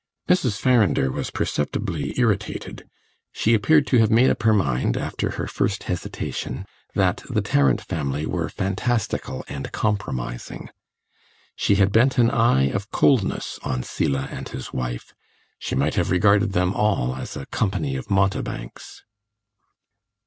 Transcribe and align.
Mrs. 0.27 0.59
Farrinder 0.59 1.11
was 1.11 1.29
perceptibly 1.29 2.15
irritated; 2.19 2.89
she 3.31 3.53
appeared 3.53 3.85
to 3.85 3.99
have 3.99 4.09
made 4.09 4.31
up 4.31 4.41
her 4.41 4.51
mind, 4.53 4.97
after 4.97 5.29
her 5.37 5.45
first 5.45 5.83
hesitation, 5.83 6.65
that 6.95 7.17
the 7.29 7.43
Tarrant 7.43 7.81
family 7.81 8.25
were 8.25 8.49
fantastical 8.49 9.45
and 9.47 9.71
compromising. 9.71 10.71
She 11.55 11.75
had 11.75 11.91
bent 11.91 12.17
an 12.17 12.31
eye 12.31 12.71
of 12.71 12.89
coldness 12.89 13.59
on 13.61 13.83
Selah 13.83 14.27
and 14.31 14.49
his 14.49 14.73
wife 14.73 15.13
she 15.59 15.75
might 15.75 15.93
have 15.93 16.09
regarded 16.09 16.53
them 16.53 16.73
all 16.73 17.15
as 17.15 17.37
a 17.37 17.45
company 17.45 17.95
of 17.95 18.09
mountebanks. 18.09 19.03